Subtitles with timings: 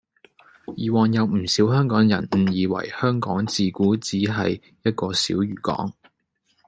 [0.75, 5.93] 以往有唔少香港人誤以為香港自古只係一個小漁港